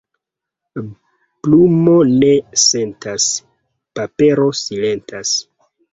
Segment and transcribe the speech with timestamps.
[1.47, 1.93] Plumo
[2.23, 2.31] ne
[2.63, 3.27] sentas,
[4.01, 5.35] papero silentas.